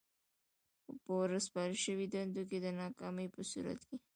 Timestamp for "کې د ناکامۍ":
2.49-3.27